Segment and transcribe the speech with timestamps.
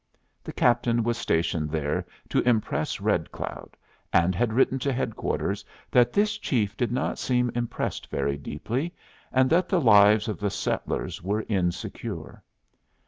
[0.43, 3.77] The captain was stationed there to impress Red Cloud,
[4.11, 8.95] and had written to headquarters that this chief did not seem impressed very deeply,
[9.31, 12.41] and that the lives of the settlers were insecure.